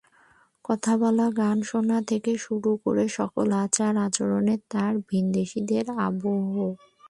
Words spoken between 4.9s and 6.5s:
ভিনদেশি আবহ।